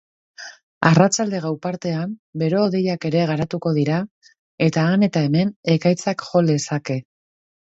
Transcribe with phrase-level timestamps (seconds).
[0.87, 3.99] Arratsalde-gau partean bero-hodeiak ere garatuko dira
[4.69, 6.99] eta han eta hemen ekaitzak jo lezake.